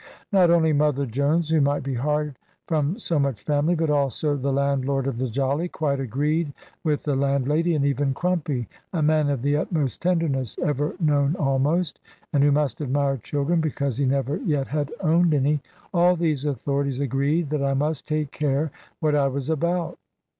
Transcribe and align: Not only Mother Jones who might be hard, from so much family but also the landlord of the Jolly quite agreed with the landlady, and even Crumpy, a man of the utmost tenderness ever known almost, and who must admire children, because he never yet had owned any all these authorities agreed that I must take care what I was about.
Not 0.31 0.49
only 0.49 0.73
Mother 0.73 1.05
Jones 1.05 1.49
who 1.49 1.61
might 1.61 1.83
be 1.83 1.93
hard, 1.93 2.39
from 2.65 2.97
so 2.97 3.19
much 3.19 3.43
family 3.43 3.75
but 3.75 3.91
also 3.91 4.35
the 4.35 4.51
landlord 4.51 5.05
of 5.05 5.19
the 5.19 5.29
Jolly 5.29 5.67
quite 5.67 5.99
agreed 5.99 6.53
with 6.83 7.03
the 7.03 7.15
landlady, 7.15 7.75
and 7.75 7.85
even 7.85 8.15
Crumpy, 8.15 8.67
a 8.91 9.03
man 9.03 9.29
of 9.29 9.43
the 9.43 9.55
utmost 9.55 10.01
tenderness 10.01 10.57
ever 10.63 10.95
known 10.99 11.35
almost, 11.35 11.99
and 12.33 12.41
who 12.43 12.51
must 12.51 12.81
admire 12.81 13.17
children, 13.17 13.61
because 13.61 13.97
he 13.97 14.07
never 14.07 14.37
yet 14.37 14.65
had 14.65 14.91
owned 15.01 15.35
any 15.35 15.61
all 15.93 16.15
these 16.15 16.45
authorities 16.45 16.99
agreed 16.99 17.51
that 17.51 17.61
I 17.61 17.75
must 17.75 18.07
take 18.07 18.31
care 18.31 18.71
what 19.01 19.13
I 19.13 19.27
was 19.27 19.51
about. 19.51 19.99